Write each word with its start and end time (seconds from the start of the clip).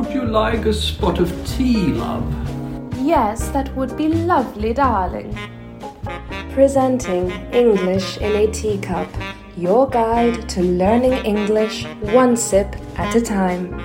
Would 0.00 0.14
you 0.14 0.24
like 0.24 0.64
a 0.64 0.72
spot 0.72 1.18
of 1.18 1.30
tea, 1.46 1.88
love? 1.88 2.24
Yes, 3.02 3.50
that 3.50 3.68
would 3.76 3.98
be 3.98 4.08
lovely, 4.08 4.72
darling. 4.72 5.36
Presenting 6.54 7.30
English 7.52 8.16
in 8.16 8.34
a 8.34 8.50
Teacup, 8.50 9.08
your 9.58 9.86
guide 9.90 10.48
to 10.48 10.62
learning 10.62 11.12
English 11.26 11.84
one 12.00 12.34
sip 12.34 12.74
at 12.96 13.14
a 13.14 13.20
time. 13.20 13.78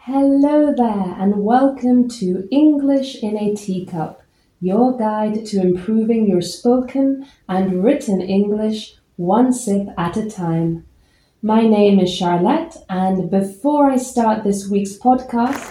Hello 0.00 0.74
there, 0.76 1.14
and 1.20 1.44
welcome 1.44 2.08
to 2.18 2.48
English 2.50 3.22
in 3.22 3.38
a 3.38 3.54
Teacup, 3.54 4.22
your 4.60 4.98
guide 4.98 5.46
to 5.46 5.60
improving 5.60 6.26
your 6.26 6.42
spoken 6.42 7.28
and 7.48 7.84
written 7.84 8.20
English 8.20 8.96
one 9.14 9.52
sip 9.52 9.86
at 9.96 10.16
a 10.16 10.28
time. 10.28 10.84
My 11.42 11.66
name 11.66 12.00
is 12.00 12.10
Charlotte, 12.10 12.74
and 12.88 13.30
before 13.30 13.90
I 13.90 13.98
start 13.98 14.42
this 14.42 14.70
week's 14.70 14.96
podcast, 14.96 15.68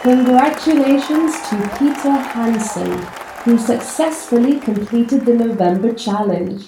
congratulations 0.00 1.34
to 1.50 1.76
Peter 1.78 2.10
Hansen, 2.10 2.98
who 3.44 3.58
successfully 3.58 4.58
completed 4.58 5.26
the 5.26 5.34
November 5.34 5.92
challenge. 5.92 6.64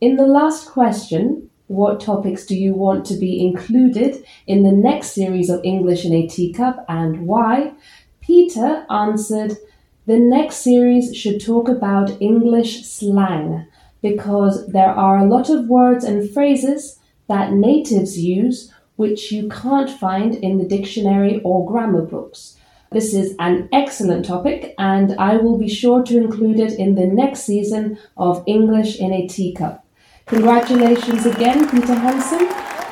In 0.00 0.16
the 0.16 0.26
last 0.26 0.68
question, 0.68 1.50
what 1.68 2.00
topics 2.00 2.44
do 2.44 2.56
you 2.56 2.74
want 2.74 3.06
to 3.06 3.14
be 3.14 3.46
included 3.46 4.24
in 4.48 4.64
the 4.64 4.72
next 4.72 5.12
series 5.12 5.48
of 5.48 5.60
English 5.62 6.04
in 6.04 6.12
a 6.12 6.26
Teacup 6.26 6.84
and 6.88 7.28
why? 7.28 7.74
Peter 8.20 8.86
answered, 8.90 9.56
the 10.04 10.18
next 10.18 10.56
series 10.56 11.16
should 11.16 11.40
talk 11.40 11.68
about 11.68 12.20
English 12.20 12.84
slang 12.86 13.68
because 14.02 14.66
there 14.66 14.90
are 14.90 15.18
a 15.18 15.28
lot 15.28 15.48
of 15.48 15.68
words 15.68 16.04
and 16.04 16.28
phrases 16.28 16.97
that 17.28 17.52
natives 17.52 18.18
use 18.18 18.72
which 18.96 19.30
you 19.30 19.48
can't 19.48 19.88
find 19.88 20.34
in 20.34 20.58
the 20.58 20.64
dictionary 20.64 21.40
or 21.44 21.64
grammar 21.64 22.02
books. 22.02 22.56
This 22.90 23.14
is 23.14 23.36
an 23.38 23.68
excellent 23.72 24.24
topic, 24.24 24.74
and 24.78 25.14
I 25.18 25.36
will 25.36 25.58
be 25.58 25.68
sure 25.68 26.02
to 26.02 26.16
include 26.16 26.58
it 26.58 26.72
in 26.78 26.94
the 26.94 27.06
next 27.06 27.42
season 27.42 27.98
of 28.16 28.42
English 28.46 28.98
in 28.98 29.12
a 29.12 29.28
Teacup. 29.28 29.84
Congratulations 30.26 31.26
again, 31.26 31.68
Peter 31.70 31.94
Hansen, 31.94 32.48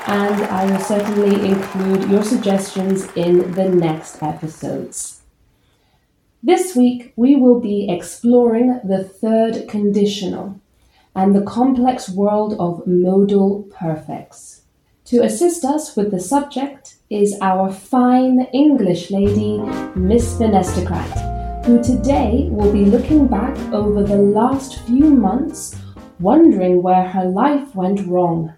and 0.06 0.44
I 0.44 0.70
will 0.70 0.84
certainly 0.84 1.48
include 1.48 2.08
your 2.10 2.22
suggestions 2.22 3.08
in 3.16 3.52
the 3.52 3.68
next 3.68 4.22
episodes. 4.22 5.22
This 6.42 6.76
week, 6.76 7.12
we 7.16 7.34
will 7.34 7.58
be 7.58 7.90
exploring 7.90 8.80
the 8.84 9.02
third 9.02 9.66
conditional 9.66 10.60
and 11.16 11.34
the 11.34 11.42
complex 11.42 12.10
world 12.10 12.54
of 12.60 12.86
modal 12.86 13.62
perfects. 13.70 14.62
To 15.06 15.22
assist 15.22 15.64
us 15.64 15.96
with 15.96 16.10
the 16.10 16.20
subject 16.20 16.96
is 17.08 17.38
our 17.40 17.72
fine 17.72 18.46
English 18.52 19.10
lady, 19.10 19.58
Miss 19.94 20.36
Finestocrat, 20.36 21.64
who 21.64 21.82
today 21.82 22.48
will 22.50 22.70
be 22.70 22.84
looking 22.84 23.26
back 23.26 23.56
over 23.72 24.02
the 24.02 24.16
last 24.16 24.80
few 24.80 25.10
months, 25.10 25.74
wondering 26.20 26.82
where 26.82 27.04
her 27.08 27.24
life 27.24 27.74
went 27.74 28.06
wrong. 28.06 28.52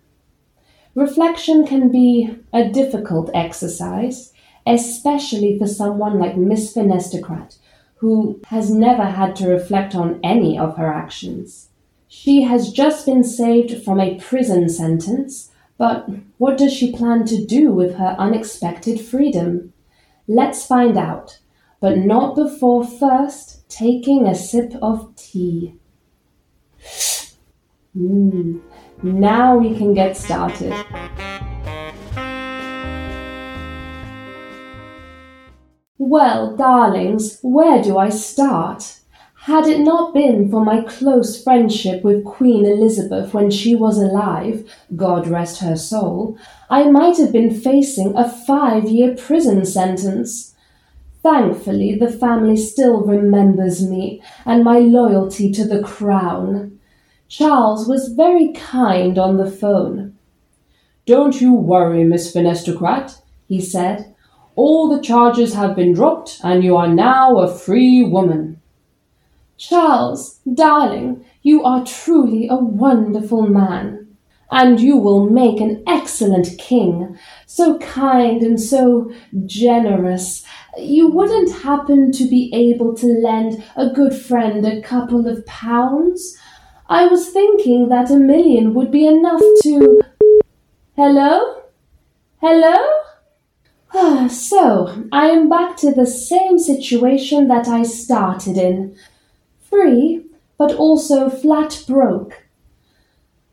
Reflection 0.95 1.65
can 1.65 1.93
be 1.93 2.29
a 2.53 2.69
difficult 2.69 3.31
exercise, 3.35 4.33
especially 4.67 5.57
for 5.59 5.69
someone 5.69 6.19
like 6.19 6.37
Miss 6.37 6.75
Finestocrat, 6.75 7.57
who 7.99 8.41
has 8.47 8.69
never 8.69 9.05
had 9.05 9.37
to 9.37 9.49
reflect 9.49 9.95
on 9.95 10.19
any 10.25 10.59
of 10.59 10.77
her 10.77 10.93
actions. 10.93 11.68
She 12.11 12.43
has 12.43 12.73
just 12.73 13.05
been 13.05 13.23
saved 13.23 13.85
from 13.85 14.01
a 14.01 14.19
prison 14.19 14.71
sentence, 14.71 15.51
but 15.77 16.09
what 16.39 16.57
does 16.57 16.73
she 16.73 16.91
plan 16.91 17.27
to 17.27 17.45
do 17.45 17.71
with 17.71 17.97
her 17.97 18.17
unexpected 18.19 18.99
freedom? 18.99 19.75
Let's 20.27 20.65
find 20.65 20.97
out, 20.97 21.39
but 21.81 21.99
not 21.99 22.35
before 22.35 22.87
first 22.87 23.69
taking 23.69 24.27
a 24.27 24.35
sip 24.35 24.73
of 24.81 25.15
tea. 25.17 25.75
Mm, 27.95 28.63
now 29.03 29.59
we 29.59 29.77
can 29.77 29.93
get 29.93 30.17
started. 30.17 30.73
Well, 35.99 36.57
darlings, 36.57 37.39
where 37.43 37.83
do 37.83 37.99
I 37.99 38.09
start? 38.09 38.98
Had 39.49 39.67
it 39.67 39.81
not 39.81 40.13
been 40.13 40.51
for 40.51 40.63
my 40.63 40.83
close 40.83 41.43
friendship 41.43 42.05
with 42.05 42.23
Queen 42.23 42.67
Elizabeth 42.67 43.33
when 43.33 43.51
she 43.51 43.75
was 43.75 43.97
alive, 43.97 44.71
God 44.95 45.27
rest 45.27 45.63
her 45.63 45.75
soul, 45.75 46.37
I 46.69 46.91
might 46.91 47.17
have 47.17 47.33
been 47.33 47.59
facing 47.59 48.15
a 48.15 48.29
five 48.29 48.91
year 48.91 49.17
prison 49.17 49.65
sentence. 49.65 50.55
Thankfully, 51.23 51.95
the 51.95 52.13
family 52.13 52.59
still 52.59 53.01
remembers 53.01 53.89
me 53.89 54.23
and 54.45 54.65
my 54.65 54.81
loyalty 54.81 55.51
to 55.53 55.65
the 55.65 55.83
crown. 55.83 56.79
Charles 57.29 57.89
was 57.89 58.13
very 58.13 58.53
kind 58.53 59.19
on 59.19 59.39
the 59.39 59.51
phone. 59.51 60.15
Don't 61.07 61.41
you 61.41 61.55
worry, 61.55 62.05
Miss 62.05 62.31
Finestocrat, 62.31 63.23
he 63.47 63.63
said. 63.63 64.15
All 64.57 64.95
the 64.95 65.03
charges 65.03 65.55
have 65.55 65.75
been 65.75 65.95
dropped, 65.95 66.39
and 66.45 66.63
you 66.63 66.77
are 66.77 66.93
now 66.95 67.39
a 67.39 67.49
free 67.49 68.05
woman. 68.05 68.58
Charles, 69.59 70.39
darling, 70.55 71.25
you 71.43 71.65
are 71.65 71.85
truly 71.85 72.47
a 72.49 72.57
wonderful 72.57 73.43
man. 73.43 74.07
And 74.51 74.81
you 74.81 74.97
will 74.97 75.29
make 75.29 75.61
an 75.61 75.83
excellent 75.87 76.57
king. 76.59 77.19
So 77.45 77.79
kind 77.81 78.41
and 78.41 78.59
so 78.59 79.13
generous. 79.45 80.45
You 80.79 81.11
wouldn't 81.11 81.63
happen 81.63 82.13
to 82.13 82.25
be 82.25 82.51
able 82.55 82.95
to 82.95 83.07
lend 83.07 83.63
a 83.77 83.91
good 83.91 84.15
friend 84.15 84.65
a 84.65 84.81
couple 84.81 85.27
of 85.27 85.45
pounds? 85.45 86.39
I 86.89 87.07
was 87.09 87.29
thinking 87.29 87.89
that 87.91 88.11
a 88.11 88.17
million 88.17 88.73
would 88.75 88.91
be 88.91 89.07
enough 89.07 89.43
to. 89.65 90.01
Hello? 90.97 91.63
Hello? 92.41 92.77
Ah, 93.93 94.29
so, 94.29 95.05
I 95.13 95.27
am 95.27 95.49
back 95.49 95.77
to 95.79 95.91
the 95.91 96.07
same 96.07 96.59
situation 96.59 97.49
that 97.49 97.69
I 97.69 97.83
started 97.83 98.57
in 98.57 98.97
free, 99.69 100.25
but 100.57 100.75
also 100.75 101.31
flat 101.31 101.85
broke. 101.87 102.45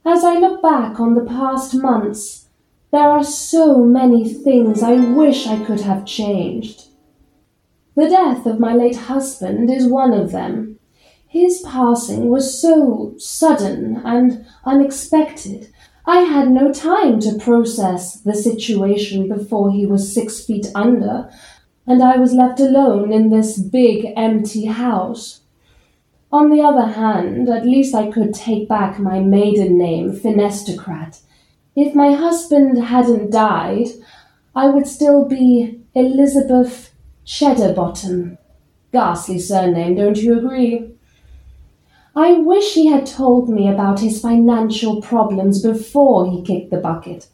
As 0.05 0.23
I 0.23 0.37
look 0.37 0.61
back 0.61 0.99
on 0.99 1.15
the 1.15 1.25
past 1.25 1.73
months, 1.73 2.47
there 2.91 3.09
are 3.09 3.23
so 3.23 3.83
many 3.83 4.33
things 4.33 4.81
I 4.81 4.93
wish 4.93 5.47
I 5.47 5.63
could 5.65 5.81
have 5.81 6.05
changed. 6.05 6.85
The 7.95 8.09
death 8.09 8.45
of 8.45 8.59
my 8.59 8.73
late 8.73 8.95
husband 8.95 9.69
is 9.69 9.87
one 9.87 10.13
of 10.13 10.31
them. 10.31 10.79
His 11.27 11.61
passing 11.65 12.29
was 12.29 12.61
so 12.61 13.13
sudden 13.17 14.01
and 14.05 14.45
unexpected. 14.63 15.69
I 16.05 16.19
had 16.19 16.51
no 16.51 16.71
time 16.71 17.19
to 17.21 17.37
process 17.37 18.21
the 18.21 18.35
situation 18.35 19.27
before 19.27 19.71
he 19.71 19.85
was 19.85 20.13
six 20.13 20.45
feet 20.45 20.67
under, 20.75 21.29
and 21.87 22.03
I 22.03 22.17
was 22.17 22.33
left 22.33 22.59
alone 22.59 23.11
in 23.11 23.31
this 23.31 23.57
big 23.57 24.13
empty 24.15 24.65
house. 24.65 25.41
On 26.35 26.49
the 26.49 26.61
other 26.61 26.87
hand, 26.87 27.47
at 27.47 27.65
least 27.65 27.95
I 27.95 28.11
could 28.11 28.33
take 28.33 28.67
back 28.67 28.99
my 28.99 29.21
maiden 29.21 29.77
name, 29.77 30.11
Finestocrat. 30.11 31.21
If 31.77 31.95
my 31.95 32.11
husband 32.11 32.77
hadn't 32.77 33.31
died, 33.31 33.87
I 34.53 34.67
would 34.67 34.85
still 34.85 35.23
be 35.23 35.79
Elizabeth 35.93 36.93
Cheddarbottom. 37.25 38.37
Ghastly 38.91 39.39
surname, 39.39 39.95
don't 39.95 40.17
you 40.17 40.37
agree? 40.37 40.91
I 42.17 42.33
wish 42.33 42.73
he 42.73 42.87
had 42.87 43.05
told 43.05 43.47
me 43.47 43.69
about 43.69 44.01
his 44.01 44.19
financial 44.19 45.01
problems 45.01 45.61
before 45.61 46.29
he 46.29 46.43
kicked 46.43 46.69
the 46.69 46.79
bucket. 46.79 47.29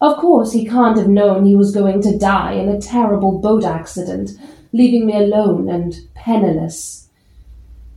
Of 0.00 0.16
course, 0.16 0.50
he 0.50 0.66
can't 0.66 0.98
have 0.98 1.06
known 1.06 1.44
he 1.44 1.54
was 1.54 1.70
going 1.72 2.02
to 2.02 2.18
die 2.18 2.54
in 2.54 2.68
a 2.68 2.80
terrible 2.80 3.38
boat 3.38 3.64
accident, 3.64 4.32
leaving 4.72 5.06
me 5.06 5.14
alone 5.14 5.68
and 5.68 5.94
penniless. 6.14 7.09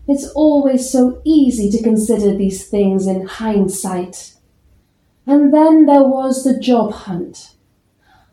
It's 0.08 0.30
always 0.32 0.90
so 0.90 1.22
easy 1.24 1.70
to 1.72 1.84
consider 1.84 2.36
these 2.36 2.68
things 2.68 3.08
in 3.08 3.26
hindsight. 3.26 4.34
And 5.26 5.54
then 5.54 5.86
there 5.86 6.04
was 6.04 6.44
the 6.44 6.60
job 6.60 6.92
hunt. 6.92 7.56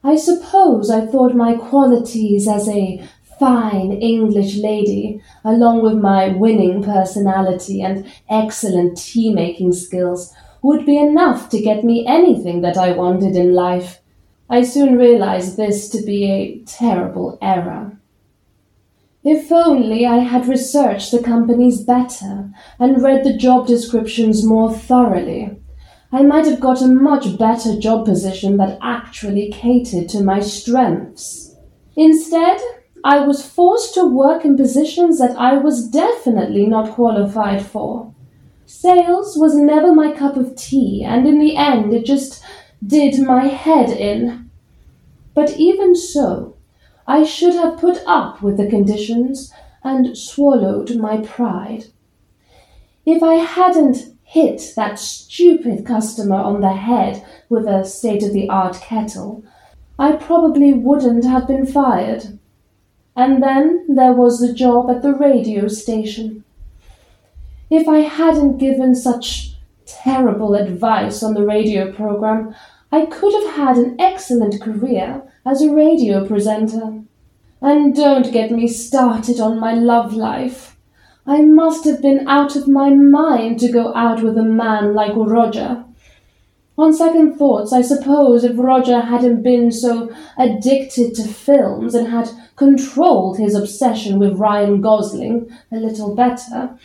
I 0.03 0.17
suppose 0.17 0.91
I 0.91 1.07
thought 1.07 1.35
my 1.35 1.55
qualities 1.55 2.49
as 2.49 2.69
a 2.69 3.07
fine 3.39 3.93
English 3.93 4.57
lady, 4.57 5.23
along 5.45 5.83
with 5.83 5.95
my 5.95 6.29
winning 6.29 6.83
personality 6.83 7.83
and 7.83 8.11
excellent 8.29 8.99
tea 8.99 9.33
making 9.33 9.73
skills, 9.73 10.35
would 10.63 10.85
be 10.85 10.99
enough 10.99 11.49
to 11.51 11.61
get 11.61 11.85
me 11.85 12.05
anything 12.07 12.63
that 12.63 12.77
I 12.77 12.93
wanted 12.93 13.37
in 13.37 13.55
life. 13.55 14.01
I 14.49 14.63
soon 14.63 14.99
realized 14.99 15.57
this 15.57 15.89
to 15.91 16.03
be 16.03 16.25
a 16.25 16.59
terrible 16.65 17.39
error. 17.41 18.00
If 19.23 19.53
only 19.53 20.07
I 20.07 20.19
had 20.21 20.49
researched 20.49 21.13
the 21.13 21.23
companies 21.23 21.83
better 21.83 22.51
and 22.79 23.03
read 23.03 23.23
the 23.23 23.37
job 23.37 23.67
descriptions 23.67 24.47
more 24.47 24.73
thoroughly. 24.73 25.59
I 26.11 26.23
might 26.23 26.47
have 26.47 26.59
got 26.59 26.81
a 26.81 26.89
much 26.89 27.39
better 27.39 27.79
job 27.79 28.07
position 28.07 28.57
that 28.57 28.79
actually 28.81 29.51
catered 29.51 30.09
to 30.11 30.23
my 30.23 30.41
strengths. 30.41 31.55
Instead, 31.97 32.61
I 33.05 33.21
was 33.21 33.47
forced 33.47 33.93
to 33.95 34.07
work 34.07 34.47
in 34.47 34.57
positions 34.57 35.19
that 35.19 35.37
I 35.37 35.59
was 35.59 35.89
definitely 35.89 36.67
not 36.67 36.93
qualified 36.93 37.65
for. 37.65 38.15
Sales 38.65 39.37
was 39.37 39.55
never 39.55 39.95
my 39.95 40.13
cup 40.13 40.37
of 40.37 40.57
tea, 40.57 41.05
and 41.07 41.27
in 41.27 41.39
the 41.39 41.57
end 41.57 41.93
it 41.93 42.07
just 42.07 42.43
did 42.87 43.21
my 43.21 43.49
head 43.49 43.91
in. 43.91 44.51
But 45.35 45.59
even 45.59 45.95
so, 45.95 46.57
I 47.11 47.25
should 47.25 47.55
have 47.55 47.81
put 47.81 48.05
up 48.07 48.41
with 48.41 48.57
the 48.57 48.69
conditions 48.69 49.53
and 49.83 50.17
swallowed 50.17 50.95
my 50.95 51.17
pride. 51.17 51.87
If 53.05 53.21
I 53.21 53.35
hadn't 53.35 54.15
hit 54.23 54.75
that 54.77 54.97
stupid 55.01 55.85
customer 55.85 56.37
on 56.37 56.61
the 56.61 56.73
head 56.73 57.27
with 57.49 57.67
a 57.67 57.85
state 57.85 58.23
of 58.23 58.33
the 58.33 58.49
art 58.49 58.77
kettle, 58.77 59.43
I 59.99 60.13
probably 60.13 60.73
wouldn't 60.73 61.25
have 61.25 61.49
been 61.49 61.67
fired. 61.67 62.39
And 63.17 63.43
then 63.43 63.87
there 63.89 64.13
was 64.13 64.39
the 64.39 64.55
job 64.55 64.89
at 64.89 65.03
the 65.03 65.13
radio 65.13 65.67
station. 65.67 66.45
If 67.71 67.89
I 67.89 68.03
hadn't 68.03 68.59
given 68.59 68.95
such 68.95 69.57
terrible 69.85 70.55
advice 70.55 71.25
on 71.25 71.35
the 71.35 71.45
radio 71.45 71.91
program, 71.91 72.55
I 72.93 73.07
could 73.07 73.35
have 73.35 73.57
had 73.57 73.79
an 73.79 73.97
excellent 73.99 74.63
career 74.63 75.25
as 75.45 75.63
a 75.63 75.73
radio 75.73 76.27
presenter. 76.27 77.03
And 77.63 77.95
don't 77.95 78.33
get 78.33 78.51
me 78.51 78.69
started 78.69 79.41
on 79.41 79.61
my 79.61 79.75
love 79.75 80.15
life. 80.15 80.77
I 81.27 81.43
must 81.43 81.85
have 81.85 82.01
been 82.01 82.27
out 82.27 82.57
of 82.57 82.69
my 82.69 82.91
mind 82.91 83.61
to 83.61 83.71
go 83.71 83.95
out 83.95 84.23
with 84.23 84.39
a 84.39 84.43
man 84.43 84.95
like 84.95 85.13
Roger. 85.15 85.85
On 86.79 86.95
second 86.95 87.37
thoughts, 87.37 87.75
I 87.75 87.83
suppose 87.83 88.43
if 88.43 88.57
Roger 88.57 89.01
hadn't 89.01 89.43
been 89.43 89.71
so 89.71 90.11
addicted 90.39 91.15
to 91.15 91.29
films 91.29 91.95
and 91.95 92.09
had 92.09 92.31
controlled 92.57 93.39
his 93.39 93.55
obsession 93.55 94.19
with 94.19 94.39
Ryan 94.39 94.81
Gosling 94.81 95.55
a 95.71 95.77
little 95.77 96.15
better, 96.15 96.79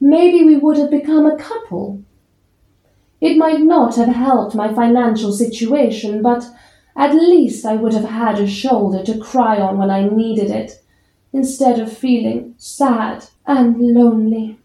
maybe 0.00 0.42
we 0.42 0.56
would 0.56 0.78
have 0.78 0.90
become 0.90 1.26
a 1.26 1.36
couple. 1.36 2.02
It 3.20 3.36
might 3.36 3.60
not 3.60 3.96
have 3.96 4.08
helped 4.08 4.54
my 4.54 4.72
financial 4.72 5.32
situation, 5.32 6.22
but 6.22 6.46
at 6.96 7.14
least 7.14 7.66
I 7.66 7.76
would 7.76 7.92
have 7.92 8.08
had 8.08 8.38
a 8.38 8.46
shoulder 8.46 9.04
to 9.04 9.18
cry 9.18 9.58
on 9.58 9.78
when 9.78 9.90
I 9.90 10.08
needed 10.08 10.50
it, 10.50 10.82
instead 11.32 11.78
of 11.78 11.96
feeling 11.96 12.54
sad 12.56 13.26
and 13.46 13.78
lonely. 13.78 14.58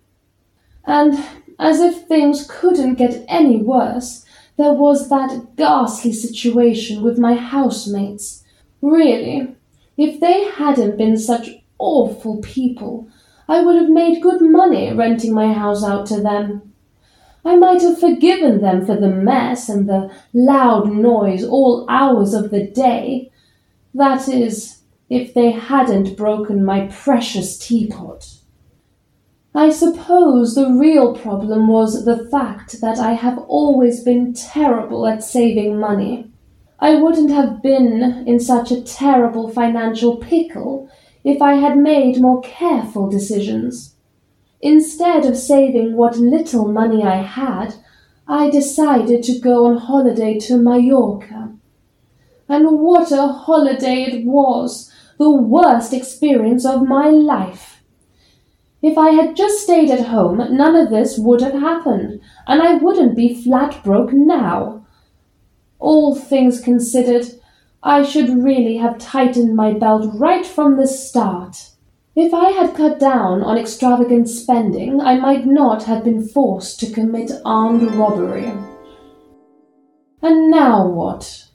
And 0.85 1.23
as 1.59 1.79
if 1.79 2.07
things 2.07 2.47
couldn't 2.49 2.95
get 2.95 3.25
any 3.27 3.57
worse, 3.57 4.25
there 4.57 4.73
was 4.73 5.09
that 5.09 5.55
ghastly 5.55 6.13
situation 6.13 7.03
with 7.03 7.19
my 7.19 7.33
housemates. 7.35 8.43
Really, 8.81 9.55
if 9.97 10.19
they 10.19 10.45
hadn't 10.45 10.97
been 10.97 11.17
such 11.17 11.49
awful 11.77 12.41
people, 12.41 13.09
I 13.47 13.61
would 13.61 13.75
have 13.75 13.89
made 13.89 14.21
good 14.21 14.41
money 14.41 14.93
renting 14.93 15.33
my 15.33 15.51
house 15.51 15.83
out 15.83 16.05
to 16.07 16.21
them. 16.21 16.70
I 17.43 17.55
might 17.55 17.81
have 17.81 17.99
forgiven 17.99 18.61
them 18.61 18.85
for 18.85 18.95
the 18.95 19.09
mess 19.09 19.67
and 19.67 19.89
the 19.89 20.11
loud 20.33 20.91
noise 20.91 21.43
all 21.43 21.85
hours 21.89 22.33
of 22.33 22.51
the 22.51 22.67
day. 22.67 23.31
That 23.93 24.27
is, 24.27 24.81
if 25.09 25.33
they 25.33 25.51
hadn't 25.51 26.15
broken 26.15 26.63
my 26.63 26.87
precious 26.87 27.57
teapot. 27.57 28.27
I 29.53 29.69
suppose 29.69 30.55
the 30.55 30.69
real 30.69 31.13
problem 31.13 31.67
was 31.67 32.05
the 32.05 32.29
fact 32.29 32.79
that 32.79 32.99
I 32.99 33.13
have 33.13 33.37
always 33.47 34.01
been 34.01 34.33
terrible 34.33 35.05
at 35.05 35.23
saving 35.23 35.77
money. 35.77 36.31
I 36.79 36.95
wouldn't 36.95 37.31
have 37.31 37.61
been 37.61 38.23
in 38.25 38.39
such 38.39 38.71
a 38.71 38.81
terrible 38.81 39.49
financial 39.49 40.17
pickle 40.17 40.89
if 41.23 41.41
I 41.41 41.55
had 41.55 41.77
made 41.77 42.21
more 42.21 42.41
careful 42.41 43.09
decisions. 43.09 43.90
Instead 44.61 45.25
of 45.25 45.37
saving 45.37 45.95
what 45.95 46.17
little 46.17 46.67
money 46.67 47.03
I 47.03 47.17
had, 47.17 47.75
I 48.27 48.49
decided 48.49 49.23
to 49.23 49.39
go 49.39 49.65
on 49.65 49.77
holiday 49.77 50.37
to 50.39 50.57
Mallorca. 50.57 51.53
And 52.47 52.79
what 52.79 53.11
a 53.11 53.27
holiday 53.27 54.03
it 54.03 54.25
was! 54.25 54.91
The 55.17 55.31
worst 55.31 55.93
experience 55.93 56.65
of 56.65 56.87
my 56.87 57.09
life. 57.09 57.83
If 58.81 58.97
I 58.97 59.11
had 59.11 59.35
just 59.35 59.61
stayed 59.63 59.89
at 59.89 60.07
home, 60.07 60.37
none 60.55 60.75
of 60.75 60.89
this 60.89 61.17
would 61.17 61.41
have 61.41 61.53
happened, 61.53 62.19
and 62.47 62.61
I 62.61 62.75
wouldn't 62.75 63.15
be 63.15 63.41
flat 63.43 63.83
broke 63.83 64.13
now. 64.13 64.85
All 65.79 66.15
things 66.15 66.61
considered, 66.61 67.25
I 67.83 68.03
should 68.03 68.29
really 68.29 68.77
have 68.77 68.99
tightened 68.99 69.55
my 69.55 69.73
belt 69.73 70.11
right 70.13 70.45
from 70.45 70.77
the 70.77 70.87
start. 70.87 71.70
If 72.15 72.33
I 72.33 72.49
had 72.49 72.75
cut 72.75 72.99
down 72.99 73.41
on 73.41 73.57
extravagant 73.57 74.27
spending, 74.27 74.99
I 74.99 75.17
might 75.17 75.45
not 75.45 75.83
have 75.83 76.03
been 76.03 76.27
forced 76.27 76.77
to 76.81 76.91
commit 76.91 77.31
armed 77.45 77.83
robbery. 77.95 78.51
And 80.21 80.51
now 80.51 80.85
what? 80.87 81.45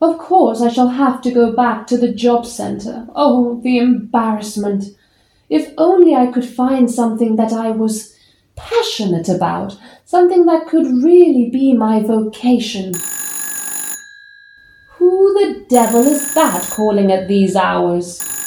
Of 0.00 0.18
course, 0.18 0.62
I 0.62 0.68
shall 0.68 0.88
have 0.88 1.20
to 1.22 1.32
go 1.32 1.52
back 1.52 1.88
to 1.88 1.96
the 1.96 2.12
job 2.12 2.46
centre. 2.46 3.08
Oh, 3.16 3.60
the 3.64 3.78
embarrassment! 3.78 4.84
If 5.50 5.72
only 5.76 6.14
I 6.14 6.30
could 6.30 6.44
find 6.44 6.88
something 6.88 7.34
that 7.36 7.52
I 7.52 7.72
was 7.72 8.16
passionate 8.54 9.28
about, 9.28 9.76
something 10.04 10.46
that 10.46 10.68
could 10.68 10.86
really 10.86 11.50
be 11.50 11.72
my 11.72 12.00
vocation. 12.00 12.94
Who 14.90 15.34
the 15.34 15.66
devil 15.68 16.02
is 16.02 16.34
that 16.34 16.70
calling 16.70 17.10
at 17.10 17.26
these 17.26 17.56
hours? 17.56 18.41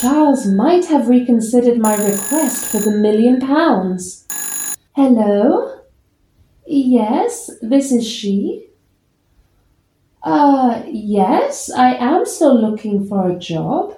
Charles 0.00 0.46
might 0.46 0.84
have 0.86 1.08
reconsidered 1.08 1.78
my 1.78 1.96
request 1.96 2.66
for 2.66 2.78
the 2.78 2.90
million 2.90 3.40
pounds. 3.40 4.26
Hello? 4.94 5.80
Yes, 6.66 7.50
this 7.62 7.90
is 7.92 8.06
she. 8.06 8.68
Uh, 10.22 10.82
yes, 10.86 11.70
I 11.70 11.94
am 11.94 12.26
still 12.26 12.60
looking 12.60 13.08
for 13.08 13.30
a 13.30 13.38
job. 13.38 13.96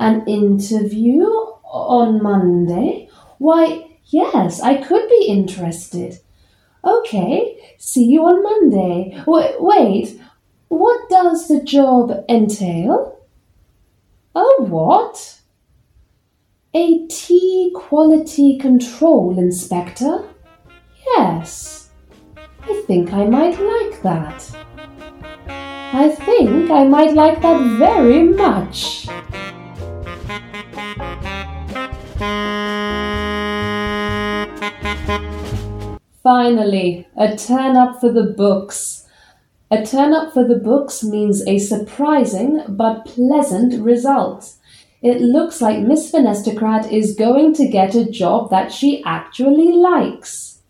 An 0.00 0.26
interview 0.26 1.24
on 1.24 2.22
Monday? 2.22 3.10
Why, 3.36 3.98
yes, 4.06 4.62
I 4.62 4.82
could 4.82 5.10
be 5.10 5.26
interested. 5.28 6.20
Okay, 6.82 7.74
see 7.76 8.04
you 8.04 8.22
on 8.22 8.42
Monday. 8.42 9.14
W- 9.26 9.56
wait, 9.58 10.18
what 10.68 11.10
does 11.10 11.48
the 11.48 11.62
job 11.62 12.24
entail? 12.30 13.15
A 14.36 14.44
what? 14.64 15.40
A 16.74 17.06
tea 17.06 17.72
quality 17.74 18.58
control 18.58 19.38
inspector? 19.38 20.28
Yes, 21.06 21.88
I 22.36 22.82
think 22.86 23.14
I 23.14 23.24
might 23.24 23.58
like 23.58 24.02
that. 24.02 24.54
I 25.48 26.10
think 26.10 26.70
I 26.70 26.84
might 26.84 27.14
like 27.14 27.40
that 27.40 27.78
very 27.78 28.24
much. 28.24 29.06
Finally, 36.22 37.08
a 37.16 37.34
turn 37.38 37.74
up 37.74 38.00
for 38.02 38.12
the 38.12 38.34
books. 38.36 39.05
A 39.68 39.84
turn 39.84 40.12
up 40.12 40.32
for 40.32 40.46
the 40.46 40.54
books 40.54 41.02
means 41.02 41.44
a 41.46 41.58
surprising 41.58 42.62
but 42.68 43.04
pleasant 43.04 43.82
result. 43.82 44.54
It 45.02 45.20
looks 45.20 45.60
like 45.60 45.80
Miss 45.80 46.10
Finestocrat 46.10 46.92
is 46.92 47.16
going 47.16 47.52
to 47.54 47.66
get 47.66 47.96
a 47.96 48.08
job 48.08 48.50
that 48.50 48.72
she 48.72 49.02
actually 49.04 49.72
likes. 49.72 50.60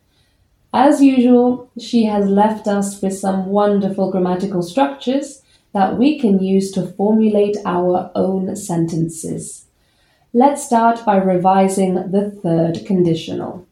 As 0.73 1.03
usual, 1.03 1.71
she 1.79 2.05
has 2.05 2.27
left 2.27 2.67
us 2.67 3.01
with 3.03 3.19
some 3.19 3.47
wonderful 3.47 4.11
grammatical 4.11 4.63
structures 4.63 5.43
that 5.73 5.99
we 5.99 6.19
can 6.19 6.43
use 6.43 6.71
to 6.73 6.87
formulate 6.87 7.59
our 7.67 8.11
own 8.15 8.57
sentences. 8.57 9.67
Let's 10.33 10.65
start 10.65 11.05
by 11.05 11.17
revising 11.17 11.95
the 12.13 12.31
third 12.43 12.87
conditional. 12.87 13.67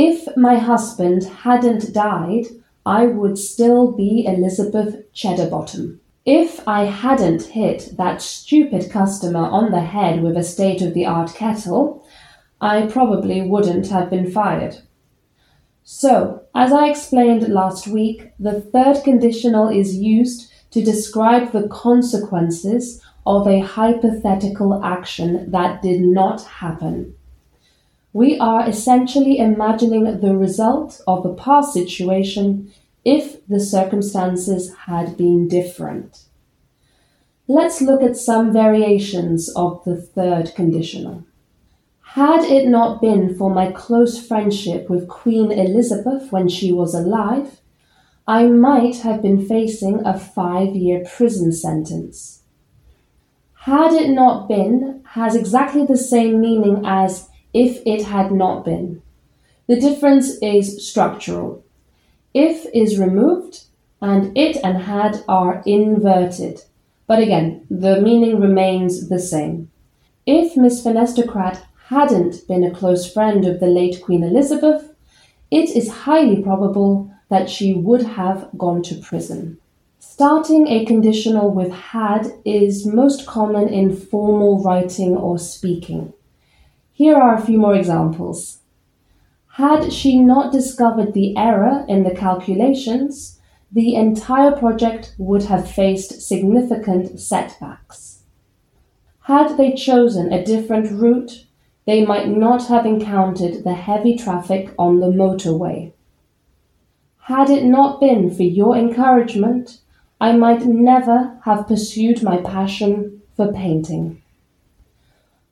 If 0.00 0.36
my 0.36 0.58
husband 0.58 1.24
hadn't 1.24 1.92
died, 1.92 2.44
I 2.86 3.06
would 3.06 3.36
still 3.36 3.90
be 3.90 4.24
Elizabeth 4.28 5.12
Cheddarbottom. 5.12 5.98
If 6.24 6.60
I 6.68 6.84
hadn't 6.84 7.42
hit 7.58 7.96
that 7.96 8.22
stupid 8.22 8.92
customer 8.92 9.40
on 9.40 9.72
the 9.72 9.80
head 9.80 10.22
with 10.22 10.36
a 10.36 10.44
state 10.44 10.82
of 10.82 10.94
the 10.94 11.04
art 11.04 11.34
kettle, 11.34 12.06
I 12.60 12.86
probably 12.86 13.42
wouldn't 13.42 13.88
have 13.88 14.08
been 14.08 14.30
fired. 14.30 14.76
So, 15.82 16.42
as 16.54 16.72
I 16.72 16.90
explained 16.90 17.48
last 17.48 17.88
week, 17.88 18.30
the 18.38 18.60
third 18.60 19.02
conditional 19.02 19.68
is 19.68 19.96
used 19.96 20.48
to 20.70 20.80
describe 20.80 21.50
the 21.50 21.66
consequences 21.66 23.02
of 23.26 23.48
a 23.48 23.58
hypothetical 23.58 24.80
action 24.84 25.50
that 25.50 25.82
did 25.82 26.02
not 26.02 26.42
happen. 26.42 27.16
We 28.12 28.38
are 28.38 28.68
essentially 28.68 29.38
imagining 29.38 30.20
the 30.20 30.36
result 30.36 31.00
of 31.06 31.26
a 31.26 31.34
past 31.34 31.74
situation 31.74 32.72
if 33.04 33.46
the 33.46 33.60
circumstances 33.60 34.74
had 34.86 35.16
been 35.16 35.48
different. 35.48 36.24
Let's 37.46 37.80
look 37.80 38.02
at 38.02 38.16
some 38.16 38.52
variations 38.52 39.48
of 39.54 39.82
the 39.84 39.96
third 39.96 40.54
conditional. 40.54 41.24
Had 42.12 42.44
it 42.44 42.68
not 42.68 43.00
been 43.00 43.34
for 43.36 43.50
my 43.50 43.70
close 43.72 44.26
friendship 44.26 44.88
with 44.88 45.08
Queen 45.08 45.52
Elizabeth 45.52 46.32
when 46.32 46.48
she 46.48 46.72
was 46.72 46.94
alive, 46.94 47.60
I 48.26 48.46
might 48.46 48.98
have 48.98 49.22
been 49.22 49.46
facing 49.46 50.04
a 50.04 50.18
five 50.18 50.74
year 50.74 51.04
prison 51.04 51.52
sentence. 51.52 52.42
Had 53.60 53.92
it 53.92 54.10
not 54.10 54.48
been 54.48 55.02
has 55.12 55.34
exactly 55.34 55.84
the 55.84 55.96
same 55.96 56.40
meaning 56.40 56.82
as 56.84 57.28
if 57.58 57.82
it 57.84 58.04
had 58.04 58.30
not 58.30 58.64
been. 58.64 59.02
The 59.66 59.80
difference 59.80 60.38
is 60.40 60.86
structural. 60.88 61.64
If 62.32 62.66
is 62.72 63.00
removed 63.00 63.64
and 64.00 64.36
it 64.38 64.56
and 64.62 64.82
had 64.82 65.24
are 65.26 65.60
inverted. 65.66 66.62
But 67.08 67.18
again, 67.18 67.66
the 67.68 68.00
meaning 68.00 68.38
remains 68.38 69.08
the 69.08 69.18
same. 69.18 69.72
If 70.24 70.56
Miss 70.56 70.84
Finestocrat 70.84 71.58
hadn't 71.88 72.46
been 72.46 72.62
a 72.62 72.70
close 72.70 73.12
friend 73.12 73.44
of 73.44 73.58
the 73.58 73.66
late 73.66 74.02
Queen 74.04 74.22
Elizabeth, 74.22 74.94
it 75.50 75.70
is 75.70 76.04
highly 76.06 76.40
probable 76.40 77.10
that 77.28 77.50
she 77.50 77.74
would 77.74 78.02
have 78.20 78.48
gone 78.56 78.82
to 78.84 78.94
prison. 78.94 79.58
Starting 79.98 80.68
a 80.68 80.84
conditional 80.84 81.50
with 81.50 81.72
had 81.72 82.30
is 82.44 82.86
most 82.86 83.26
common 83.26 83.68
in 83.68 83.96
formal 83.96 84.62
writing 84.62 85.16
or 85.16 85.38
speaking. 85.38 86.12
Here 86.98 87.14
are 87.14 87.36
a 87.36 87.40
few 87.40 87.58
more 87.58 87.76
examples. 87.76 88.58
Had 89.50 89.92
she 89.92 90.18
not 90.18 90.50
discovered 90.50 91.14
the 91.14 91.36
error 91.36 91.84
in 91.86 92.02
the 92.02 92.10
calculations, 92.10 93.38
the 93.70 93.94
entire 93.94 94.50
project 94.50 95.14
would 95.16 95.44
have 95.44 95.70
faced 95.70 96.20
significant 96.20 97.20
setbacks. 97.20 98.24
Had 99.20 99.56
they 99.56 99.74
chosen 99.74 100.32
a 100.32 100.44
different 100.44 100.90
route, 100.90 101.44
they 101.86 102.04
might 102.04 102.30
not 102.30 102.66
have 102.66 102.84
encountered 102.84 103.62
the 103.62 103.74
heavy 103.74 104.16
traffic 104.16 104.74
on 104.76 104.98
the 104.98 105.06
motorway. 105.06 105.92
Had 107.28 107.48
it 107.48 107.62
not 107.62 108.00
been 108.00 108.28
for 108.28 108.42
your 108.42 108.76
encouragement, 108.76 109.82
I 110.20 110.32
might 110.32 110.66
never 110.66 111.38
have 111.44 111.68
pursued 111.68 112.24
my 112.24 112.38
passion 112.38 113.22
for 113.36 113.52
painting. 113.52 114.20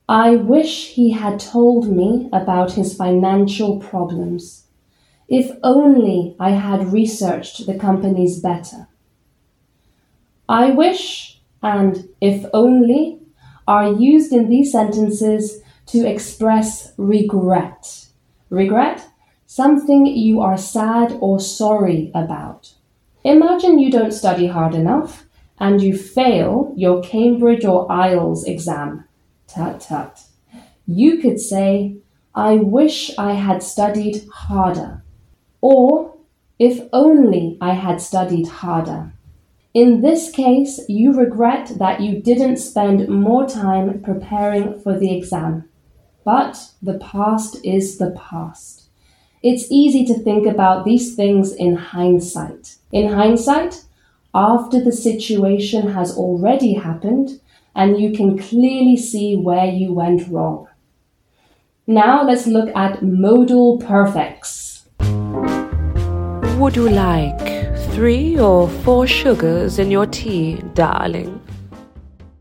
I 0.09 0.37
wish 0.37 0.91
he 0.91 1.11
had 1.11 1.41
told 1.41 1.89
me 1.89 2.29
about 2.33 2.75
his 2.75 2.97
financial 2.97 3.81
problems. 3.81 4.67
If 5.29 5.51
only 5.65 6.37
I 6.39 6.51
had 6.51 6.93
researched 6.93 7.67
the 7.67 7.77
companies 7.77 8.39
better. 8.39 8.87
I 10.49 10.71
wish 10.71 11.41
and 11.61 12.09
if 12.21 12.47
only 12.55 13.19
are 13.67 13.91
used 13.93 14.33
in 14.33 14.49
these 14.49 14.71
sentences 14.71 15.61
to 15.87 16.07
express 16.07 16.93
regret. 16.97 18.07
Regret? 18.49 19.09
Something 19.47 20.07
you 20.07 20.41
are 20.41 20.57
sad 20.57 21.19
or 21.21 21.41
sorry 21.41 22.13
about. 22.15 22.75
Imagine 23.25 23.81
you 23.81 23.91
don't 23.91 24.13
study 24.13 24.47
hard 24.47 24.77
enough 24.77 25.25
and 25.59 25.83
you 25.83 25.99
fail 25.99 26.73
your 26.77 27.03
Cambridge 27.03 27.65
or 27.65 27.89
IELTS 27.89 28.47
exam. 28.47 29.05
Tut 29.47 29.81
tut. 29.81 30.25
You 30.87 31.19
could 31.19 31.41
say, 31.41 31.97
I 32.35 32.57
wish 32.57 33.17
I 33.19 33.33
had 33.33 33.63
studied 33.63 34.25
harder. 34.33 35.03
Or, 35.61 36.17
if 36.59 36.89
only 36.93 37.59
I 37.61 37.75
had 37.75 38.01
studied 38.01 38.49
harder. 38.49 39.13
In 39.75 40.01
this 40.01 40.31
case, 40.31 40.81
you 40.89 41.13
regret 41.13 41.73
that 41.79 42.01
you 42.01 42.21
didn't 42.21 42.57
spend 42.57 43.09
more 43.09 43.47
time 43.47 44.01
preparing 44.01 44.81
for 44.81 44.99
the 44.99 45.15
exam. 45.15 45.69
But 46.25 46.73
the 46.83 46.99
past 46.99 47.59
is 47.65 47.99
the 47.99 48.11
past. 48.13 48.89
It's 49.43 49.71
easy 49.71 50.05
to 50.07 50.19
think 50.19 50.47
about 50.47 50.85
these 50.85 51.15
things 51.15 51.53
in 51.53 51.77
hindsight. 51.77 52.77
In 52.91 53.13
hindsight, 53.13 53.85
after 54.35 54.83
the 54.83 54.93
situation 54.93 55.89
has 55.91 56.17
already 56.17 56.75
happened 56.75 57.41
and 57.77 58.01
you 58.01 58.11
can 58.11 58.39
clearly 58.39 58.97
see 58.97 59.37
where 59.37 59.67
you 59.67 59.93
went 59.93 60.27
wrong. 60.29 60.67
Now 61.87 62.25
let's 62.25 62.47
look 62.47 62.75
at 62.75 63.03
modal 63.03 63.79
perfects. 63.79 64.89
Would 66.59 66.75
you 66.75 66.89
like 66.89 67.39
three 67.93 68.41
or 68.41 68.69
four 68.69 69.07
sugars 69.07 69.79
in 69.79 69.91
your 69.91 70.07
tea, 70.07 70.57
darling? 70.73 71.41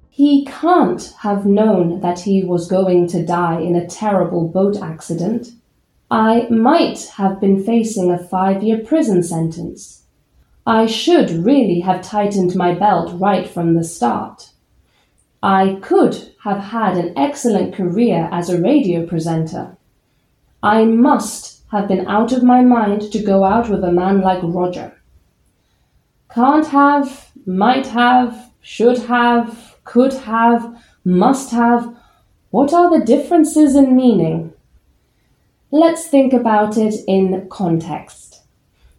He 0.10 0.46
can't 0.46 1.14
have 1.20 1.46
known 1.46 2.00
that 2.00 2.22
he 2.22 2.46
was 2.46 2.70
going 2.70 3.08
to 3.10 3.26
die 3.26 3.60
in 3.60 3.76
a 3.76 3.86
terrible 3.86 4.48
boat 4.48 4.82
accident. 4.82 5.50
I 6.10 6.48
might 6.50 7.10
have 7.18 7.42
been 7.42 7.62
facing 7.62 8.10
a 8.10 8.18
five 8.18 8.64
year 8.64 8.78
prison 8.78 9.22
sentence. 9.22 10.04
I 10.66 10.86
should 10.86 11.30
really 11.30 11.82
have 11.82 12.02
tightened 12.02 12.56
my 12.56 12.74
belt 12.74 13.20
right 13.20 13.48
from 13.48 13.76
the 13.76 13.84
start. 13.84 14.52
I 15.44 15.80
could 15.82 16.34
have 16.44 16.60
had 16.60 16.98
an 16.98 17.14
excellent 17.18 17.76
career 17.76 18.30
as 18.32 18.50
a 18.50 18.62
radio 18.62 19.06
presenter. 19.06 19.78
I 20.64 20.86
must 20.86 21.64
have 21.72 21.88
been 21.88 22.08
out 22.08 22.32
of 22.32 22.44
my 22.44 22.62
mind 22.62 23.12
to 23.12 23.24
go 23.24 23.44
out 23.44 23.70
with 23.70 23.84
a 23.84 23.92
man 23.92 24.22
like 24.22 24.42
Roger. 24.42 24.94
Can't 26.34 26.68
have, 26.68 27.32
might 27.46 27.88
have, 27.88 28.52
should 28.62 28.98
have, 29.04 29.78
could 29.84 30.14
have, 30.14 30.84
must 31.04 31.52
have. 31.52 31.96
What 32.50 32.74
are 32.74 32.90
the 32.90 33.06
differences 33.06 33.76
in 33.76 33.96
meaning? 33.96 34.54
Let's 35.72 36.08
think 36.08 36.34
about 36.34 36.78
it 36.78 36.96
in 37.08 37.48
context. 37.50 38.42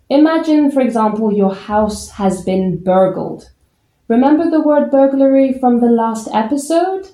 Imagine, 0.08 0.70
for 0.70 0.80
example, 0.80 1.32
your 1.32 1.54
house 1.54 2.10
has 2.10 2.42
been 2.42 2.76
burgled. 2.82 3.50
Remember 4.08 4.48
the 4.48 4.60
word 4.60 4.92
burglary 4.92 5.52
from 5.52 5.80
the 5.80 5.90
last 5.90 6.28
episode? 6.32 7.08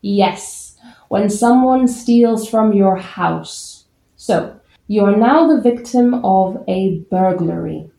Yes, 0.00 0.76
when 1.08 1.28
someone 1.28 1.88
steals 1.88 2.48
from 2.48 2.72
your 2.72 2.94
house. 2.94 3.86
So, 4.14 4.60
you 4.86 5.04
are 5.04 5.16
now 5.16 5.48
the 5.48 5.60
victim 5.60 6.24
of 6.24 6.62
a 6.68 7.00
burglary. 7.10 7.90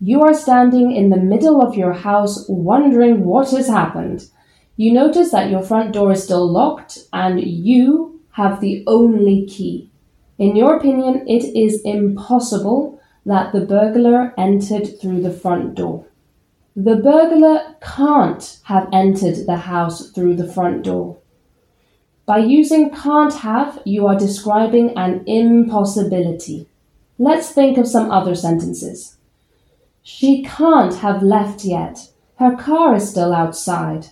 You 0.00 0.20
are 0.20 0.34
standing 0.34 0.92
in 0.92 1.08
the 1.08 1.16
middle 1.16 1.62
of 1.62 1.76
your 1.76 1.94
house 1.94 2.44
wondering 2.46 3.24
what 3.24 3.52
has 3.52 3.68
happened. 3.68 4.28
You 4.76 4.92
notice 4.92 5.30
that 5.30 5.50
your 5.50 5.62
front 5.62 5.94
door 5.94 6.12
is 6.12 6.22
still 6.22 6.46
locked 6.46 6.98
and 7.14 7.40
you 7.40 8.20
have 8.32 8.60
the 8.60 8.84
only 8.86 9.46
key. 9.46 9.90
In 10.36 10.56
your 10.56 10.76
opinion, 10.76 11.26
it 11.26 11.42
is 11.56 11.80
impossible 11.86 13.00
that 13.24 13.54
the 13.54 13.62
burglar 13.62 14.34
entered 14.36 15.00
through 15.00 15.22
the 15.22 15.32
front 15.32 15.74
door. 15.74 16.07
The 16.80 16.94
burglar 16.94 17.74
can't 17.80 18.60
have 18.66 18.88
entered 18.92 19.46
the 19.46 19.56
house 19.56 20.12
through 20.12 20.36
the 20.36 20.46
front 20.46 20.84
door. 20.84 21.16
By 22.24 22.38
using 22.38 22.90
can't 22.90 23.34
have, 23.34 23.82
you 23.84 24.06
are 24.06 24.16
describing 24.16 24.96
an 24.96 25.24
impossibility. 25.26 26.68
Let's 27.18 27.50
think 27.50 27.78
of 27.78 27.88
some 27.88 28.12
other 28.12 28.36
sentences. 28.36 29.16
She 30.04 30.44
can't 30.44 30.94
have 30.94 31.20
left 31.20 31.64
yet. 31.64 32.12
Her 32.36 32.54
car 32.54 32.94
is 32.94 33.10
still 33.10 33.34
outside. 33.34 34.10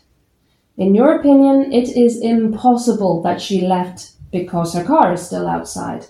In 0.76 0.92
your 0.92 1.14
opinion, 1.20 1.73
it 1.73 1.96
is 1.96 2.20
impossible 2.20 3.23
that 3.23 3.40
she 3.40 3.61
left 3.61 4.11
because 4.32 4.75
her 4.75 4.82
car 4.82 5.12
is 5.12 5.25
still 5.25 5.46
outside. 5.46 6.06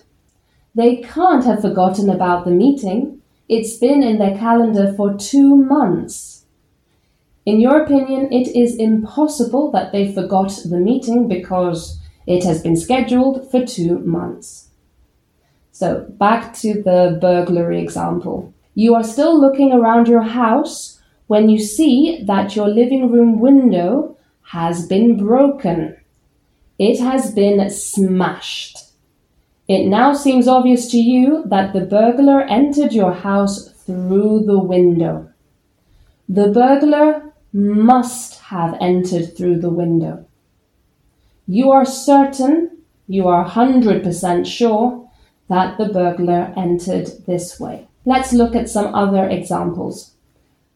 They 0.73 1.03
can't 1.03 1.45
have 1.45 1.61
forgotten 1.61 2.09
about 2.09 2.45
the 2.45 2.51
meeting. 2.65 3.21
It's 3.47 3.77
been 3.77 4.01
in 4.01 4.17
their 4.17 4.35
calendar 4.35 4.91
for 4.97 5.13
two 5.13 5.55
months. 5.55 6.36
In 7.47 7.61
your 7.61 7.81
opinion, 7.81 8.27
it 8.33 8.53
is 8.57 8.75
impossible 8.75 9.71
that 9.71 9.93
they 9.93 10.13
forgot 10.13 10.51
the 10.65 10.81
meeting 10.81 11.29
because 11.29 11.97
it 12.25 12.43
has 12.43 12.61
been 12.61 12.75
scheduled 12.75 13.49
for 13.49 13.65
two 13.65 13.99
months. 13.99 14.67
So, 15.71 16.05
back 16.09 16.53
to 16.55 16.83
the 16.83 17.17
burglary 17.21 17.81
example. 17.81 18.53
You 18.75 18.95
are 18.95 19.03
still 19.03 19.39
looking 19.39 19.71
around 19.71 20.09
your 20.09 20.23
house 20.23 20.99
when 21.27 21.47
you 21.47 21.57
see 21.57 22.21
that 22.27 22.57
your 22.57 22.67
living 22.67 23.09
room 23.09 23.39
window 23.39 24.17
has 24.51 24.85
been 24.85 25.15
broken. 25.15 25.95
It 26.77 26.99
has 26.99 27.31
been 27.31 27.69
smashed. 27.69 28.77
It 29.69 29.87
now 29.87 30.11
seems 30.11 30.49
obvious 30.49 30.91
to 30.91 30.97
you 30.97 31.43
that 31.45 31.71
the 31.71 31.85
burglar 31.85 32.41
entered 32.41 32.91
your 32.91 33.13
house 33.13 33.71
through 33.85 34.43
the 34.45 34.59
window. 34.59 35.29
The 36.27 36.49
burglar 36.49 37.26
must 37.57 38.39
have 38.39 38.77
entered 38.79 39.35
through 39.35 39.59
the 39.59 39.69
window. 39.69 40.23
You 41.47 41.71
are 41.71 41.85
certain, 41.85 42.83
you 43.07 43.27
are 43.27 43.49
100% 43.49 44.45
sure 44.45 45.09
that 45.49 45.79
the 45.79 45.89
burglar 45.89 46.53
entered 46.55 47.09
this 47.25 47.59
way. 47.59 47.87
Let's 48.05 48.31
look 48.31 48.55
at 48.55 48.69
some 48.69 48.93
other 48.93 49.27
examples. 49.27 50.11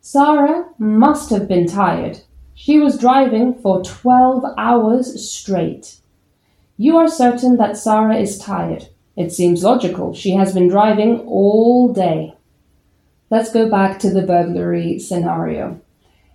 Sarah 0.02 0.70
must 0.80 1.30
have 1.30 1.48
been 1.48 1.68
tired. 1.68 2.22
She 2.56 2.80
was 2.80 2.98
driving 2.98 3.54
for 3.62 3.84
12 3.84 4.44
hours 4.58 5.30
straight. 5.30 5.98
You 6.78 6.98
are 6.98 7.08
certain 7.08 7.58
that 7.58 7.78
Sarah 7.78 8.18
is 8.18 8.40
tired. 8.40 8.88
It 9.16 9.32
seems 9.32 9.64
logical. 9.64 10.16
She 10.16 10.32
has 10.32 10.52
been 10.52 10.68
driving 10.68 11.20
all 11.28 11.94
day. 11.94 12.34
Let's 13.30 13.54
go 13.54 13.70
back 13.70 14.00
to 14.00 14.10
the 14.10 14.24
burglary 14.24 14.98
scenario. 14.98 15.80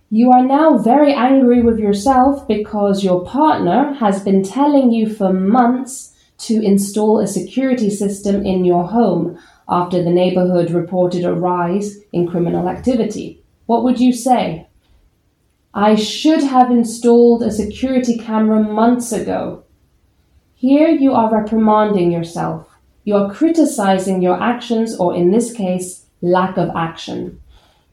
You 0.09 0.31
are 0.31 0.45
now 0.45 0.77
very 0.77 1.13
angry 1.13 1.61
with 1.61 1.79
yourself 1.79 2.47
because 2.47 3.03
your 3.03 3.25
partner 3.25 3.93
has 3.95 4.23
been 4.23 4.41
telling 4.41 4.89
you 4.93 5.13
for 5.13 5.33
months 5.33 6.15
to 6.39 6.61
install 6.61 7.19
a 7.19 7.27
security 7.27 7.89
system 7.89 8.45
in 8.45 8.63
your 8.63 8.87
home 8.87 9.37
after 9.67 10.01
the 10.01 10.09
neighborhood 10.09 10.71
reported 10.71 11.25
a 11.25 11.33
rise 11.33 11.97
in 12.13 12.25
criminal 12.25 12.69
activity. 12.69 13.43
What 13.65 13.83
would 13.83 13.99
you 13.99 14.13
say? 14.13 14.67
I 15.73 15.95
should 15.95 16.41
have 16.41 16.71
installed 16.71 17.43
a 17.43 17.51
security 17.51 18.17
camera 18.17 18.63
months 18.63 19.11
ago. 19.11 19.65
Here 20.55 20.87
you 20.87 21.11
are 21.11 21.29
reprimanding 21.29 22.13
yourself. 22.13 22.65
You 23.03 23.15
are 23.17 23.33
criticizing 23.33 24.21
your 24.21 24.41
actions, 24.41 24.97
or 24.97 25.13
in 25.13 25.31
this 25.31 25.51
case, 25.51 26.05
lack 26.21 26.57
of 26.57 26.69
action. 26.75 27.41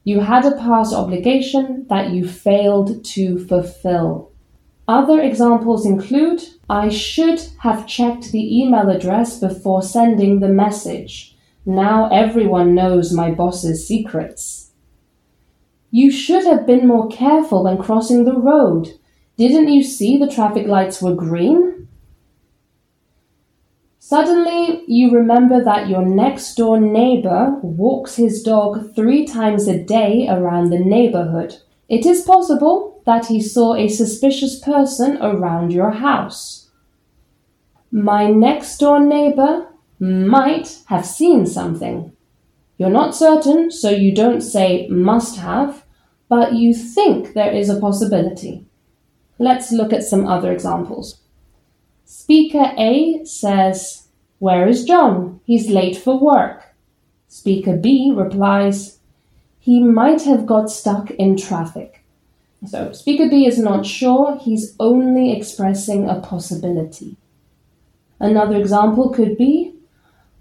You 0.04 0.20
had 0.20 0.44
a 0.44 0.56
past 0.56 0.94
obligation 0.94 1.87
that 1.88 2.11
you 2.11 2.28
failed 2.28 3.02
to 3.06 3.38
fulfill. 3.46 4.30
Other 4.87 5.18
examples 5.20 5.87
include 5.87 6.42
I 6.68 6.90
should 6.90 7.40
have 7.61 7.87
checked 7.87 8.30
the 8.30 8.61
email 8.61 8.90
address 8.90 9.40
before 9.40 9.82
sending 9.82 10.40
the 10.40 10.49
message. 10.49 11.34
Now 11.64 12.11
everyone 12.12 12.75
knows 12.75 13.14
my 13.14 13.30
boss's 13.30 13.88
secrets. 13.88 14.73
You 15.90 16.11
should 16.11 16.44
have 16.44 16.66
been 16.66 16.87
more 16.87 17.08
careful 17.08 17.64
when 17.64 17.78
crossing 17.78 18.25
the 18.25 18.37
road. 18.37 18.88
Didn't 19.38 19.68
you 19.68 19.82
see 19.82 20.18
the 20.18 20.30
traffic 20.30 20.66
lights 20.66 21.00
were 21.00 21.14
green? 21.14 21.74
Suddenly, 24.14 24.85
you 24.87 25.11
remember 25.11 25.64
that 25.64 25.88
your 25.88 26.06
next 26.06 26.54
door 26.54 26.78
neighbor 26.78 27.59
walks 27.62 28.14
his 28.14 28.44
dog 28.44 28.94
three 28.94 29.26
times 29.26 29.66
a 29.66 29.83
day 29.83 30.28
around 30.30 30.71
the 30.71 30.78
neighborhood. 30.78 31.56
It 31.88 32.06
is 32.06 32.23
possible 32.23 33.02
that 33.06 33.26
he 33.26 33.42
saw 33.42 33.75
a 33.75 33.88
suspicious 33.88 34.61
person 34.61 35.18
around 35.21 35.73
your 35.73 35.90
house. 35.90 36.71
My 37.90 38.30
next 38.30 38.78
door 38.78 39.04
neighbor 39.04 39.66
might 39.99 40.83
have 40.87 41.04
seen 41.04 41.44
something. 41.44 42.12
You're 42.78 42.90
not 42.90 43.16
certain, 43.16 43.73
so 43.73 43.90
you 43.90 44.14
don't 44.14 44.42
say 44.42 44.87
must 44.87 45.38
have, 45.38 45.85
but 46.28 46.52
you 46.52 46.73
think 46.73 47.35
there 47.35 47.52
is 47.52 47.68
a 47.68 47.80
possibility. 47.80 48.64
Let's 49.40 49.73
look 49.73 49.92
at 49.92 50.04
some 50.04 50.25
other 50.25 50.52
examples. 50.52 51.21
Speaker 52.04 52.73
A 52.78 53.25
says, 53.25 54.03
Where 54.44 54.68
is 54.68 54.84
John? 54.84 55.40
He's 55.46 55.70
late 55.70 55.96
for 55.96 56.20
work. 56.20 56.74
Speaker 57.28 57.78
B 57.78 58.12
replies, 58.14 58.98
He 59.58 59.82
might 59.82 60.20
have 60.24 60.44
got 60.44 60.68
stuck 60.68 61.10
in 61.12 61.38
traffic. 61.38 62.04
So, 62.66 62.92
Speaker 62.92 63.26
B 63.26 63.46
is 63.46 63.58
not 63.58 63.86
sure, 63.86 64.36
he's 64.38 64.76
only 64.78 65.32
expressing 65.34 66.10
a 66.10 66.20
possibility. 66.20 67.16
Another 68.20 68.56
example 68.56 69.08
could 69.08 69.38
be, 69.38 69.76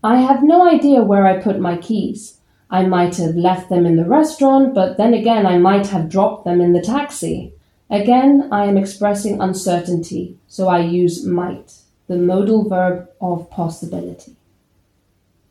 I 0.04 0.18
have 0.18 0.44
no 0.44 0.70
idea 0.70 1.02
where 1.02 1.26
I 1.26 1.42
put 1.42 1.62
my 1.62 1.78
keys. 1.78 2.42
I 2.70 2.86
might 2.86 3.16
have 3.16 3.38
left 3.38 3.70
them 3.70 3.86
in 3.86 3.96
the 3.96 4.04
restaurant, 4.20 4.76
but 4.76 4.98
then 4.98 5.14
again, 5.14 5.46
I 5.46 5.58
might 5.60 5.88
have 5.88 6.10
dropped 6.10 6.44
them 6.44 6.60
in 6.60 6.74
the 6.74 6.82
taxi. 6.82 7.54
Again, 7.90 8.50
I 8.52 8.66
am 8.66 8.76
expressing 8.76 9.40
uncertainty, 9.40 10.38
so 10.50 10.68
I 10.68 10.80
use 10.80 11.26
might, 11.26 11.76
the 12.08 12.18
modal 12.18 12.68
verb 12.68 13.10
of 13.22 13.50
possibility. 13.50 14.36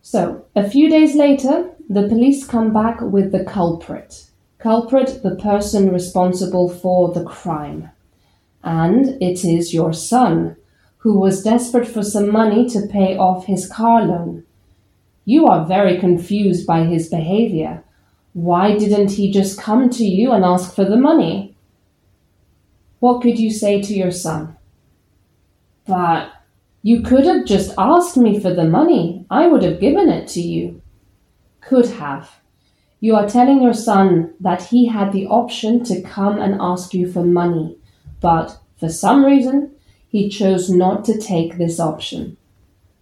So, 0.02 0.44
a 0.56 0.68
few 0.68 0.90
days 0.90 1.14
later, 1.14 1.70
the 1.88 2.08
police 2.08 2.46
come 2.46 2.72
back 2.72 3.00
with 3.00 3.32
the 3.32 3.44
culprit. 3.44 4.26
Culprit, 4.58 5.22
the 5.22 5.36
person 5.36 5.90
responsible 5.92 6.68
for 6.68 7.12
the 7.12 7.24
crime. 7.24 7.90
And 8.64 9.22
it 9.22 9.44
is 9.44 9.74
your 9.74 9.92
son, 9.92 10.56
who 10.98 11.18
was 11.18 11.42
desperate 11.42 11.86
for 11.86 12.02
some 12.02 12.30
money 12.30 12.68
to 12.70 12.86
pay 12.86 13.16
off 13.16 13.46
his 13.46 13.68
car 13.68 14.02
loan. 14.02 14.44
You 15.24 15.46
are 15.46 15.66
very 15.66 15.98
confused 15.98 16.66
by 16.66 16.84
his 16.84 17.08
behavior. 17.08 17.84
Why 18.32 18.76
didn't 18.76 19.12
he 19.12 19.30
just 19.30 19.60
come 19.60 19.90
to 19.90 20.04
you 20.04 20.32
and 20.32 20.44
ask 20.44 20.74
for 20.74 20.84
the 20.84 20.96
money? 20.96 21.56
What 22.98 23.20
could 23.20 23.38
you 23.38 23.50
say 23.50 23.82
to 23.82 23.94
your 23.94 24.10
son? 24.10 24.56
But 25.86 26.31
you 26.82 27.00
could 27.02 27.24
have 27.24 27.46
just 27.46 27.72
asked 27.78 28.16
me 28.16 28.40
for 28.40 28.52
the 28.52 28.64
money. 28.64 29.24
I 29.30 29.46
would 29.46 29.62
have 29.62 29.80
given 29.80 30.08
it 30.08 30.26
to 30.28 30.40
you. 30.40 30.82
Could 31.60 31.86
have. 31.90 32.40
You 32.98 33.14
are 33.14 33.28
telling 33.28 33.62
your 33.62 33.74
son 33.74 34.34
that 34.40 34.64
he 34.64 34.86
had 34.86 35.12
the 35.12 35.26
option 35.26 35.84
to 35.84 36.02
come 36.02 36.40
and 36.40 36.60
ask 36.60 36.92
you 36.92 37.10
for 37.10 37.24
money, 37.24 37.76
but 38.20 38.58
for 38.78 38.88
some 38.88 39.24
reason, 39.24 39.72
he 40.08 40.28
chose 40.28 40.68
not 40.68 41.04
to 41.04 41.18
take 41.18 41.56
this 41.56 41.78
option. 41.78 42.36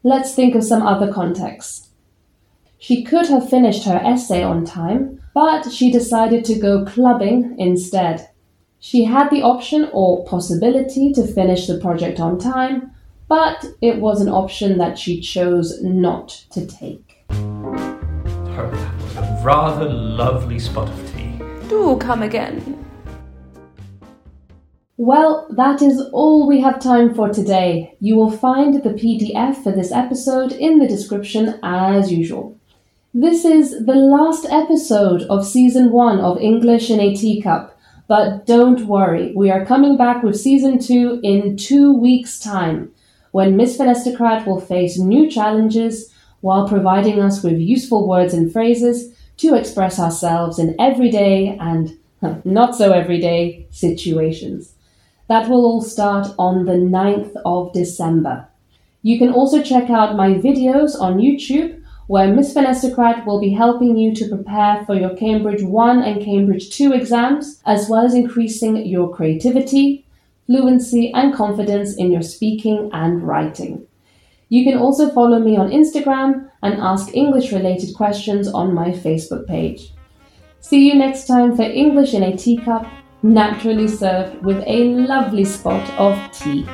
Let's 0.02 0.34
think 0.34 0.54
of 0.54 0.64
some 0.64 0.82
other 0.82 1.12
contexts. 1.12 1.88
She 2.78 3.02
could 3.02 3.26
have 3.26 3.50
finished 3.50 3.84
her 3.84 4.00
essay 4.04 4.42
on 4.42 4.64
time, 4.64 5.20
but 5.34 5.70
she 5.70 5.90
decided 5.90 6.44
to 6.46 6.58
go 6.58 6.84
clubbing 6.84 7.56
instead. 7.58 8.28
She 8.78 9.04
had 9.04 9.28
the 9.30 9.42
option 9.42 9.90
or 9.92 10.24
possibility 10.24 11.12
to 11.12 11.26
finish 11.26 11.66
the 11.66 11.78
project 11.78 12.20
on 12.20 12.38
time, 12.38 12.92
but 13.30 13.64
it 13.80 13.96
was 13.98 14.20
an 14.20 14.28
option 14.28 14.76
that 14.76 14.98
she 14.98 15.20
chose 15.20 15.80
not 15.84 16.30
to 16.50 16.66
take. 16.66 17.24
Oh, 17.30 18.68
that 18.72 18.96
was 18.98 19.16
a 19.16 19.40
rather 19.44 19.88
lovely 19.88 20.58
spot 20.58 20.88
of 20.88 21.12
tea. 21.12 21.38
Do 21.68 21.96
come 21.98 22.22
again. 22.22 22.84
Well, 24.96 25.46
that 25.50 25.80
is 25.80 26.02
all 26.12 26.48
we 26.48 26.60
have 26.60 26.80
time 26.80 27.14
for 27.14 27.28
today. 27.28 27.96
You 28.00 28.16
will 28.16 28.32
find 28.32 28.82
the 28.82 28.90
PDF 28.90 29.62
for 29.62 29.70
this 29.70 29.92
episode 29.92 30.50
in 30.50 30.80
the 30.80 30.88
description 30.88 31.60
as 31.62 32.10
usual. 32.10 32.58
This 33.14 33.44
is 33.44 33.86
the 33.86 33.94
last 33.94 34.44
episode 34.50 35.22
of 35.30 35.46
season 35.46 35.92
one 35.92 36.18
of 36.18 36.36
English 36.38 36.90
in 36.90 36.98
a 36.98 37.14
Teacup. 37.14 37.78
But 38.08 38.44
don't 38.44 38.86
worry, 38.86 39.32
we 39.36 39.52
are 39.52 39.64
coming 39.64 39.96
back 39.96 40.24
with 40.24 40.40
season 40.40 40.80
two 40.80 41.20
in 41.22 41.56
two 41.56 41.92
weeks' 41.94 42.40
time, 42.40 42.90
when 43.32 43.56
Miss 43.56 43.76
Finestocrat 43.76 44.46
will 44.46 44.60
face 44.60 44.98
new 44.98 45.30
challenges 45.30 46.12
while 46.40 46.68
providing 46.68 47.20
us 47.20 47.42
with 47.42 47.58
useful 47.58 48.08
words 48.08 48.34
and 48.34 48.52
phrases 48.52 49.14
to 49.36 49.54
express 49.54 49.98
ourselves 49.98 50.58
in 50.58 50.74
everyday 50.78 51.56
and 51.58 51.96
not 52.44 52.76
so 52.76 52.92
everyday 52.92 53.66
situations. 53.70 54.74
That 55.28 55.48
will 55.48 55.64
all 55.64 55.82
start 55.82 56.28
on 56.38 56.64
the 56.64 56.72
9th 56.72 57.34
of 57.44 57.72
December. 57.72 58.48
You 59.02 59.18
can 59.18 59.32
also 59.32 59.62
check 59.62 59.88
out 59.88 60.16
my 60.16 60.34
videos 60.34 61.00
on 61.00 61.18
YouTube 61.18 61.80
where 62.08 62.34
Miss 62.34 62.52
Finestocrat 62.52 63.24
will 63.24 63.40
be 63.40 63.50
helping 63.50 63.96
you 63.96 64.12
to 64.16 64.28
prepare 64.28 64.84
for 64.84 64.96
your 64.96 65.16
Cambridge 65.16 65.62
1 65.62 66.02
and 66.02 66.24
Cambridge 66.24 66.70
2 66.70 66.92
exams, 66.92 67.62
as 67.64 67.88
well 67.88 68.04
as 68.04 68.14
increasing 68.14 68.84
your 68.84 69.14
creativity, 69.14 70.04
fluency, 70.50 71.12
and 71.14 71.32
confidence 71.32 71.94
in 71.94 72.10
your 72.10 72.22
speaking 72.22 72.90
and 72.92 73.22
writing. 73.22 73.86
You 74.48 74.64
can 74.64 74.78
also 74.78 75.08
follow 75.10 75.38
me 75.38 75.56
on 75.56 75.70
Instagram 75.70 76.50
and 76.64 76.74
ask 76.74 77.14
English 77.14 77.52
related 77.52 77.94
questions 77.94 78.48
on 78.48 78.74
my 78.74 78.90
Facebook 78.90 79.46
page. 79.46 79.92
See 80.58 80.88
you 80.88 80.96
next 80.96 81.28
time 81.28 81.54
for 81.54 81.62
English 81.62 82.14
in 82.14 82.24
a 82.24 82.36
teacup, 82.36 82.84
naturally 83.22 83.86
served 83.86 84.44
with 84.44 84.60
a 84.66 84.86
lovely 84.96 85.44
spot 85.44 85.88
of 85.90 86.18
tea. 86.32 86.66